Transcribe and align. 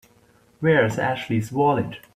Where's 0.61 0.97
Ashley's 0.97 1.51
wallet? 1.51 1.99